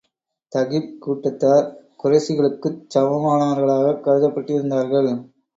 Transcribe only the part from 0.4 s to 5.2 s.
தகீப் கூட்டத்தார் குறைஷிகளுக்குச் சமமானவர்களாகக் கருதப்பட்டிருந்தார்கள்.